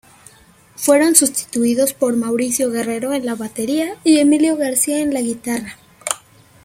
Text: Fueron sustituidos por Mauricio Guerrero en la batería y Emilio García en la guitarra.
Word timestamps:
Fueron 0.77 1.13
sustituidos 1.13 1.93
por 1.93 2.15
Mauricio 2.15 2.71
Guerrero 2.71 3.13
en 3.13 3.23
la 3.23 3.35
batería 3.35 3.97
y 4.03 4.17
Emilio 4.17 4.57
García 4.57 4.97
en 4.99 5.13
la 5.13 5.21
guitarra. 5.21 5.77